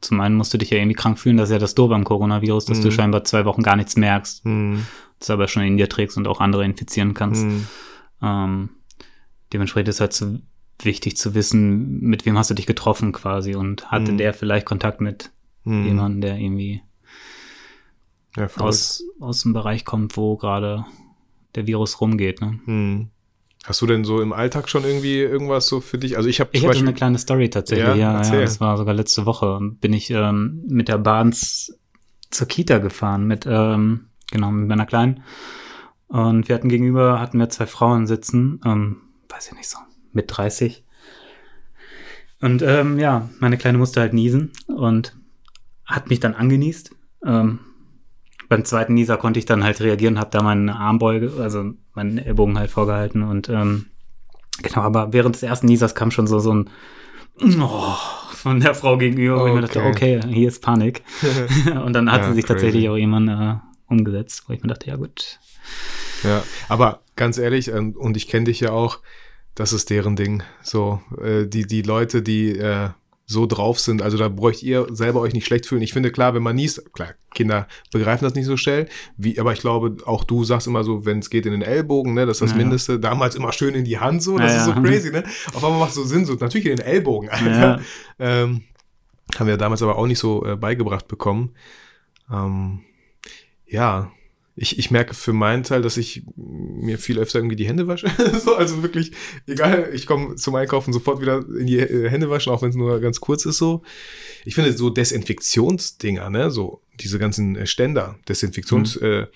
zum 0.03 0.21
einen 0.21 0.35
musst 0.37 0.53
du 0.53 0.59
dich 0.59 0.71
ja 0.71 0.79
irgendwie 0.79 0.95
krank 0.97 1.19
fühlen, 1.19 1.37
das 1.39 1.49
ist 1.49 1.53
ja 1.55 1.59
das 1.59 1.75
Doofe 1.75 1.95
am 1.95 2.05
Coronavirus, 2.05 2.67
dass 2.67 2.81
du 2.81 2.89
Mhm. 2.89 2.93
scheinbar 2.93 3.25
zwei 3.25 3.45
Wochen 3.45 3.63
gar 3.63 3.77
nichts 3.77 3.97
merkst, 3.97 4.45
Hm, 4.45 4.87
das 5.19 5.31
aber 5.31 5.49
schon 5.49 5.63
in 5.63 5.77
dir 5.77 5.89
trägst 5.89 6.17
und 6.17 6.27
auch 6.29 6.41
andere 6.41 6.65
infizieren 6.65 7.15
kannst. 7.15 7.45
hm, 7.45 7.67
Ähm, 8.23 8.69
dementsprechend 9.53 9.89
ist 9.89 10.01
halt 10.01 10.13
zu, 10.13 10.41
wichtig 10.81 11.17
zu 11.17 11.35
wissen, 11.35 12.01
mit 12.01 12.27
wem 12.27 12.37
hast 12.37 12.51
du 12.51 12.55
dich 12.55 12.67
getroffen 12.67 13.13
quasi 13.13 13.55
und 13.55 13.91
hatte 13.91 14.13
Mhm. 14.13 14.17
der 14.19 14.35
vielleicht 14.35 14.67
Kontakt 14.67 15.01
mit 15.01 15.31
hm. 15.65 15.85
jemandem, 15.85 16.21
der 16.21 16.39
irgendwie 16.39 16.83
Ja, 18.37 18.49
aus, 18.57 19.05
aus 19.21 19.43
dem 19.43 19.53
Bereich 19.53 19.85
kommt, 19.85 20.17
wo 20.17 20.37
gerade 20.37 20.85
der 21.55 21.67
Virus 21.67 22.01
rumgeht. 22.01 22.41
Ne? 22.41 23.09
Hast 23.65 23.81
du 23.81 23.87
denn 23.87 24.05
so 24.05 24.21
im 24.21 24.33
Alltag 24.33 24.69
schon 24.69 24.85
irgendwie 24.85 25.21
irgendwas 25.21 25.69
so 25.69 25.81
für 25.81 25.99
dich? 25.99 26.17
Also 26.17 26.29
ich 26.29 26.41
habe 26.41 26.51
Ich 26.53 26.67
hatte 26.67 26.79
eine 26.79 26.95
kleine 26.95 27.19
Story 27.19 27.49
tatsächlich, 27.49 27.87
Ja, 27.87 27.95
ja, 27.95 28.23
ja, 28.23 28.41
das 28.41 28.61
war 28.61 28.77
sogar 28.77 28.93
letzte 28.93 29.25
Woche. 29.25 29.61
Bin 29.81 29.93
ich 29.93 30.11
ähm, 30.11 30.65
mit 30.67 30.89
der 30.89 30.99
Bahn 30.99 31.33
zur 31.33 32.49
Kita 32.49 32.79
gefahren, 32.79 33.27
mit, 33.27 33.47
ähm, 33.47 34.07
genau, 34.33 34.51
mit 34.51 34.69
meiner 34.69 34.87
Kleinen. 34.87 35.23
Und 36.09 36.49
wir 36.49 36.57
hatten 36.57 36.69
gegenüber, 36.69 37.21
hatten 37.21 37.39
wir 37.39 37.49
zwei 37.51 37.67
Frauen 37.67 38.07
sitzen, 38.07 38.61
ähm, 38.65 38.97
weiß 39.29 39.49
ich 39.49 39.57
nicht 39.57 39.69
so, 39.69 39.79
mit 40.13 40.27
30. 40.29 40.85
Und 42.41 42.63
ähm, 42.63 42.99
ja, 42.99 43.31
meine 43.39 43.57
Kleine 43.57 43.79
musste 43.79 44.01
halt 44.01 44.13
niesen 44.13 44.51
und 44.67 45.17
hat 45.85 46.11
mich 46.11 46.19
dann 46.19 46.35
angenießt. 46.35 46.91
Ähm, 47.25 47.61
beim 48.49 48.65
zweiten 48.65 48.95
Nieser 48.95 49.17
konnte 49.17 49.39
ich 49.39 49.47
dann 49.47 49.63
halt 49.63 49.81
reagieren, 49.81 50.19
habe 50.19 50.31
da 50.31 50.43
meine 50.43 50.75
Armbeuge, 50.75 51.33
also 51.39 51.73
meinen 51.95 52.19
Ellbogen 52.19 52.59
halt 52.59 52.71
vorgehalten 52.71 53.23
und 53.23 53.49
ähm, 53.49 53.87
genau, 54.63 54.83
aber 54.83 55.13
während 55.13 55.35
des 55.35 55.43
ersten 55.43 55.67
Niesers 55.67 55.95
kam 55.95 56.11
schon 56.11 56.27
so 56.27 56.39
so 56.39 56.53
ein 56.55 56.71
oh, 57.61 57.95
von 58.33 58.61
der 58.61 58.75
Frau 58.75 58.99
gegenüber, 58.99 59.41
wo 59.41 59.47
ich 59.47 59.55
mir 59.55 59.61
dachte, 59.63 59.83
okay, 59.83 60.21
hier 60.29 60.49
ist 60.49 60.63
Panik. 60.63 61.03
und 61.85 61.93
dann 61.93 62.11
hat 62.11 62.23
Ja, 62.23 62.29
sie 62.29 62.35
sich 62.35 62.45
crazy. 62.45 62.55
tatsächlich 62.55 62.89
auch 62.89 62.97
jemand 62.97 63.29
äh, 63.31 63.55
umgesetzt, 63.89 64.45
wo 64.47 64.53
ich 64.53 64.63
mir 64.63 64.69
dachte, 64.69 64.89
ja 64.89 64.97
gut. 64.97 65.39
Ja, 66.25 66.43
aber 66.69 67.01
ganz 67.17 67.39
ehrlich, 67.39 67.69
ähm, 67.69 67.95
und 67.97 68.17
ich 68.17 68.29
kenne 68.29 68.45
dich 68.45 68.61
ja 68.61 68.71
auch, 68.71 69.01
das 69.55 69.73
ist 69.73 69.91
deren 69.91 70.17
Ding. 70.17 70.43
So, 70.63 71.01
äh, 71.23 71.47
die, 71.47 71.67
die 71.67 71.83
Leute, 71.83 72.23
die 72.23 72.57
äh, 72.59 72.91
so 73.25 73.47
drauf 73.47 73.79
sind, 73.81 74.03
also 74.03 74.19
da 74.19 74.29
bräucht 74.29 74.63
ihr 74.63 74.87
selber 74.91 75.21
euch 75.21 75.33
nicht 75.33 75.47
schlecht 75.47 75.67
fühlen. 75.67 75.83
Ich 75.83 75.93
finde, 75.93 76.11
klar, 76.11 76.35
wenn 76.35 76.43
man 76.43 76.57
niest, 76.57 76.93
klar, 76.93 77.11
Kinder 77.35 77.67
begreifen 77.93 78.25
das 78.25 78.35
nicht 78.35 78.47
so 78.47 78.57
schnell, 78.57 78.89
wie, 79.17 79.39
aber 79.39 79.53
ich 79.53 79.61
glaube, 79.61 79.97
auch 80.07 80.25
du 80.25 80.45
sagst 80.45 80.67
immer 80.67 80.85
so, 80.85 81.07
wenn 81.07 81.21
es 81.21 81.31
geht 81.31 81.47
in 81.47 81.53
den 81.53 81.63
Ellbogen, 81.63 82.15
ne, 82.15 82.27
das 82.27 82.39
ist 82.39 82.43
das 82.43 82.51
Ja. 82.51 82.57
Mindeste, 82.59 82.99
damals 82.99 83.35
immer 83.35 83.53
schön 83.53 83.75
in 83.75 83.85
die 83.85 83.99
Hand 83.99 84.23
so, 84.23 84.39
das 84.39 84.53
Ja, 84.53 84.59
ist 84.59 84.65
so 84.67 84.73
crazy, 84.75 85.11
ne? 85.11 85.25
Auf 85.55 85.65
einmal 85.65 85.81
macht 85.81 85.95
so 85.95 86.05
Sinn, 86.05 86.27
so 86.27 86.35
natürlich 86.35 86.67
in 86.67 86.77
den 86.77 86.85
Ellbogen, 86.85 87.31
Alter. 87.31 87.47
Ja. 87.49 87.81
Ähm, 88.19 88.63
haben 89.39 89.47
wir 89.47 89.57
damals 89.57 89.83
aber 89.83 89.97
auch 89.97 90.07
nicht 90.07 90.19
so 90.19 90.45
äh, 90.45 90.57
beigebracht 90.57 91.09
bekommen. 91.09 91.55
Ähm, 92.31 92.81
ja, 93.67 94.11
ich, 94.55 94.79
ich 94.79 94.91
merke 94.91 95.15
für 95.15 95.33
meinen 95.33 95.63
Teil, 95.63 95.81
dass 95.81 95.97
ich 95.97 96.25
mir 96.37 96.99
viel 96.99 97.19
öfter 97.19 97.39
irgendwie 97.39 97.57
die 97.57 97.67
Hände 97.67 97.87
wasche. 97.89 98.11
so, 98.45 98.55
also 98.55 98.83
wirklich, 98.83 99.13
egal, 99.47 99.91
ich 99.95 100.07
komme 100.07 100.35
zum 100.37 100.55
Einkaufen 100.55 100.93
sofort 100.93 101.21
wieder 101.21 101.39
in 101.59 101.67
die 101.67 101.79
äh, 101.79 102.11
Hände 102.11 102.29
waschen, 102.29 102.53
auch 102.53 102.61
wenn 102.61 102.71
es 102.71 102.77
nur 102.77 103.01
ganz 103.01 103.21
kurz 103.21 103.47
ist 103.47 103.59
so. 103.59 103.83
Ich 104.45 104.55
finde 104.55 104.77
so 104.77 104.91
Desinfektionsdinger, 104.91 106.29
ne, 106.29 106.51
so 106.51 106.83
diese 107.01 107.19
ganzen 107.19 107.57
äh, 107.57 107.67
Ständer, 107.67 108.19
Desinfektions, 108.29 108.97
äh, 108.97 109.27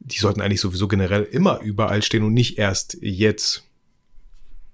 die 0.00 0.18
sollten 0.18 0.42
eigentlich 0.42 0.60
sowieso 0.60 0.86
generell 0.86 1.22
immer 1.22 1.60
überall 1.60 2.02
stehen 2.02 2.22
und 2.22 2.34
nicht 2.34 2.58
erst 2.58 2.98
jetzt. 3.00 3.64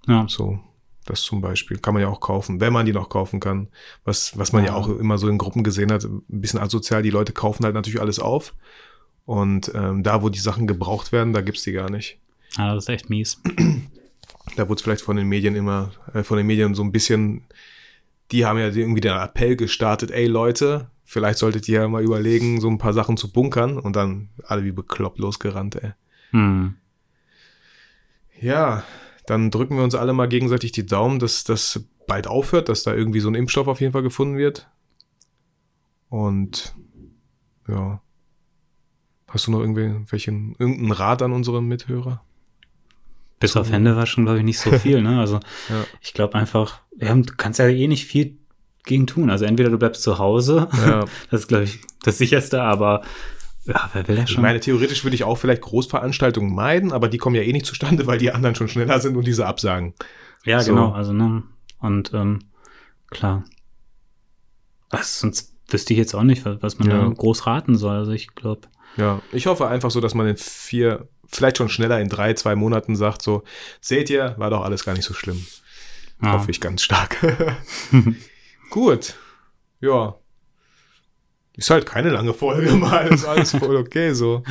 Ja. 0.09 0.27
So, 0.29 0.59
das 1.07 1.23
zum 1.23 1.41
Beispiel 1.41 1.79
kann 1.79 1.95
man 1.95 2.03
ja 2.03 2.09
auch 2.09 2.21
kaufen, 2.21 2.61
wenn 2.61 2.73
man 2.73 2.85
die 2.85 2.93
noch 2.93 3.09
kaufen 3.09 3.39
kann. 3.39 3.69
Was, 4.05 4.37
was 4.37 4.53
man 4.53 4.65
ja. 4.65 4.73
Ja. 4.73 4.77
auch 4.77 4.89
immer 4.89 5.19
so 5.19 5.29
in 5.29 5.39
Gruppen 5.39 5.63
gesehen 5.63 5.93
hat, 5.93 6.03
ein 6.03 6.23
bisschen 6.29 6.59
asozial. 6.59 7.03
Die 7.03 7.11
Leute 7.11 7.33
kaufen 7.33 7.65
halt 7.65 7.75
natürlich 7.75 8.01
alles 8.01 8.19
auf. 8.19 8.55
Und 9.25 9.73
ähm, 9.75 10.03
da, 10.03 10.23
wo 10.23 10.29
die 10.29 10.39
Sachen 10.39 10.67
gebraucht 10.67 11.13
werden, 11.13 11.33
da 11.33 11.41
gibt's 11.41 11.63
die 11.63 11.73
gar 11.73 11.91
nicht. 11.91 12.19
ja, 12.57 12.75
das 12.75 12.85
ist 12.85 12.89
echt 12.89 13.11
mies. 13.11 13.41
Da 14.57 14.69
wurde 14.69 14.75
es 14.81 14.83
vielleicht 14.83 15.05
von 15.05 15.17
den 15.17 15.29
Medien 15.29 15.55
immer, 15.55 15.93
äh, 16.13 16.25
von 16.25 16.37
den 16.37 16.47
Medien 16.47 16.75
so 16.75 16.83
ein 16.83 16.91
bisschen, 16.91 17.45
die 18.33 18.45
haben 18.45 18.59
ja 18.59 18.67
irgendwie 18.67 19.01
den 19.01 19.17
Appell 19.17 19.57
gestartet, 19.57 20.11
ey 20.11 20.27
Leute, 20.27 20.91
vielleicht 21.05 21.39
solltet 21.39 21.69
ihr 21.69 21.83
ja 21.83 21.89
mal 21.89 22.03
überlegen, 22.03 22.61
so 22.61 22.69
ein 22.69 22.77
paar 22.77 22.93
Sachen 22.93 23.17
zu 23.17 23.33
bunkern 23.33 23.79
und 23.79 23.95
dann 23.95 24.31
alle 24.45 24.65
wie 24.65 24.73
bekloppt 24.73 25.19
losgerannt, 25.19 25.77
ey. 25.77 25.93
Hm. 26.31 26.75
Ja, 28.41 28.83
dann 29.27 29.51
drücken 29.51 29.77
wir 29.77 29.85
uns 29.85 29.95
alle 29.95 30.13
mal 30.13 30.29
gegenseitig 30.29 30.73
die 30.73 30.87
Daumen, 30.87 31.21
dass 31.21 31.45
das 31.45 31.85
bald 32.07 32.27
aufhört, 32.27 32.69
dass 32.69 32.83
da 32.83 32.93
irgendwie 32.93 33.21
so 33.21 33.29
ein 33.29 33.37
Impfstoff 33.37 33.69
auf 33.69 33.81
jeden 33.81 33.93
Fall 33.93 34.03
gefunden 34.03 34.37
wird. 34.37 34.69
Und 36.09 36.75
ja. 37.69 38.03
Hast 39.33 39.47
du 39.47 39.51
noch 39.51 39.61
irgendwie 39.61 39.91
welchen, 40.11 40.55
irgendeinen 40.59 40.93
Rat 40.93 41.23
an 41.23 41.33
unsere 41.33 41.63
Mithörer? 41.63 42.23
Bis 43.41 43.57
auf 43.57 43.71
Hände 43.73 43.97
waschen, 43.97 44.25
glaube 44.25 44.39
ich, 44.39 44.45
nicht 44.45 44.59
so 44.61 44.71
viel. 44.79 45.03
Ne? 45.03 45.19
Also 45.21 45.41
Ja. 45.69 45.85
ich 46.01 46.13
glaube 46.15 46.35
einfach, 46.37 46.81
ja, 46.99 47.15
du 47.15 47.33
kannst 47.37 47.59
ja 47.59 47.67
eh 47.67 47.89
nicht 47.89 48.05
viel 48.07 48.37
gegen 48.85 49.07
tun. 49.07 49.31
Also 49.31 49.45
entweder 49.45 49.71
du 49.71 49.79
bleibst 49.79 50.03
zu 50.03 50.19
Hause, 50.19 50.69
Ja. 50.87 51.05
das 51.31 51.41
ist, 51.43 51.49
glaube 51.49 51.65
ich, 51.65 51.81
das 52.03 52.19
sicherste, 52.19 52.63
aber 52.63 53.03
ja, 53.65 53.89
wer 53.93 54.07
will 54.09 54.17
ja 54.19 54.25
Ich 54.25 54.31
schon? 54.31 54.43
meine, 54.43 54.61
theoretisch 54.61 55.05
würde 55.05 55.15
ich 55.15 55.25
auch 55.25 55.37
vielleicht 55.39 55.63
Großveranstaltungen 55.63 56.53
meiden, 56.55 56.93
aber 56.93 57.09
die 57.09 57.19
kommen 57.19 57.37
ja 57.37 57.43
eh 57.43 57.53
nicht 57.53 57.65
zustande, 57.67 58.07
weil 58.07 58.19
die 58.19 58.33
anderen 58.33 58.55
schon 58.57 58.69
schneller 58.69 58.99
sind 59.01 59.17
und 59.17 59.25
diese 59.27 59.47
absagen. 59.47 59.95
ja, 60.45 60.61
so. 60.61 60.73
genau, 60.73 60.91
also 60.93 61.13
ne, 61.13 61.45
und 61.79 62.13
ähm, 62.13 62.41
klar. 63.11 63.45
Was, 64.91 65.21
sonst 65.21 65.55
wüsste 65.69 65.95
ich 65.95 65.99
jetzt 65.99 66.15
auch 66.15 66.23
nicht, 66.25 66.45
was 66.45 66.61
was 66.63 66.79
man 66.79 66.91
Ja. 66.91 67.05
da 67.05 67.09
groß 67.09 67.47
raten 67.47 67.77
soll. 67.77 67.97
Also 67.97 68.13
ich 68.13 68.35
glaube, 68.35 68.63
Ja, 68.97 69.23
ich 69.33 69.47
hoffe 69.47 69.69
einfach 69.69 69.91
so, 69.91 70.01
dass 70.01 70.15
man 70.15 70.27
in 70.27 70.37
vier, 70.37 71.09
vielleicht 71.27 71.57
schon 71.59 71.69
schneller 71.69 72.01
in 72.01 72.09
drei, 72.09 72.35
zwei 72.35 72.55
Monaten 72.55 72.97
sagt 72.97 73.23
so, 73.23 73.43
seht 73.81 74.11
ihr, 74.11 74.35
war 74.39 74.51
doch 74.51 74.63
alles 74.63 74.85
gar 74.85 74.93
nicht 74.95 75.05
so 75.05 75.15
schlimm. 75.15 75.47
ja. 76.23 76.33
Hoffe 76.33 76.51
ich 76.51 76.61
ganz 76.61 76.83
stark. 76.83 77.17
Gut. 78.71 79.15
Ja. 79.81 80.17
Ist 81.55 81.71
halt 81.71 81.87
keine 81.87 82.11
lange 82.11 82.35
Folge 82.35 82.73
mal. 82.77 83.09
Ist 83.09 83.25
alles 83.25 83.51
voll 83.57 83.77
okay 83.77 84.13
so. 84.13 84.43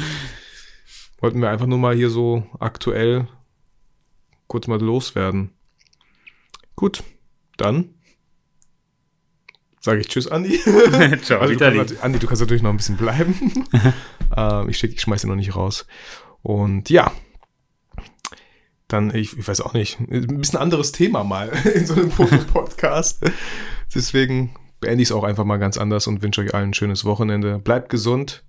Wollten 1.20 1.42
wir 1.42 1.50
einfach 1.50 1.68
nur 1.68 1.78
mal 1.78 1.96
hier 1.96 2.10
so 2.10 2.48
aktuell 2.60 3.28
kurz 4.48 4.68
mal 4.68 4.82
loswerden. 4.82 5.52
Gut. 6.76 7.04
Dann 7.58 7.94
sage 9.82 10.00
ich 10.02 10.08
Tschüss, 10.08 10.28
Andi. 10.28 10.58
Ciao, 11.24 11.40
Also 11.42 11.54
du 11.54 11.60
Vitali. 11.60 11.78
kannst, 11.78 11.94
nat- 11.96 12.04
Andi, 12.04 12.20
du 12.20 12.28
kannst 12.28 12.42
natürlich 12.42 12.64
noch 12.64 12.70
ein 12.70 12.78
bisschen 12.78 12.98
bleiben. 12.98 13.66
ähm, 14.38 14.70
ich, 14.70 14.78
schick, 14.78 14.94
ich 14.94 15.02
schmeiß 15.02 15.24
ihn 15.24 15.30
noch 15.30 15.36
nicht 15.36 15.56
raus. 15.56 15.86
Und 16.44 16.90
ja, 16.90 17.12
dann, 18.88 19.14
ich, 19.16 19.38
ich 19.38 19.48
weiß 19.48 19.62
auch 19.62 19.74
nicht, 19.74 20.00
ein 20.00 20.40
bisschen 20.40 20.60
anderes 20.60 20.92
Thema 20.92 21.24
mal 21.24 21.50
in 21.76 21.86
so 21.86 21.94
einem 21.96 22.12
Fotopodcast. 22.12 23.22
Deswegen 23.94 24.54
beende 24.80 25.02
ich 25.04 25.10
es 25.10 25.12
auch 25.14 25.24
einfach 25.24 25.46
mal 25.46 25.58
ganz 25.58 25.78
anders 25.78 26.08
und 26.08 26.22
wünsche 26.24 26.42
euch 26.42 26.54
allen 26.54 26.70
ein 26.70 26.74
schönes 26.74 27.06
Wochenende. 27.06 27.60
Bleibt 27.60 27.90
gesund 27.90 28.44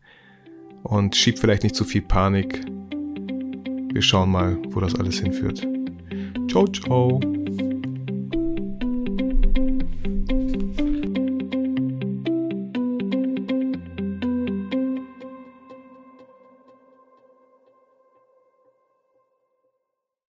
und 0.82 1.14
schiebt 1.16 1.38
vielleicht 1.38 1.62
nicht 1.62 1.76
zu 1.76 1.84
viel 1.84 2.02
Panik. 2.02 2.60
Wir 3.92 4.02
schauen 4.02 4.30
mal, 4.30 4.56
wo 4.68 4.80
das 4.80 4.94
alles 4.94 5.18
hinführt. 5.20 5.66
Ciao, 6.50 6.66
ciao. 6.66 7.20